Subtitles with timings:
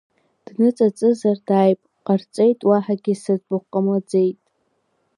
[0.45, 4.39] Дныҵаҵызар дааип, ҟарҵеит, уаҳагь сыӡбахә ҟамлаӡеит.